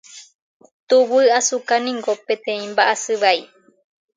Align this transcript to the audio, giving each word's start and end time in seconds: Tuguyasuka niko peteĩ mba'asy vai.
Tuguyasuka 0.87 1.73
niko 1.83 2.11
peteĩ 2.25 2.63
mba'asy 2.71 3.13
vai. 3.21 3.39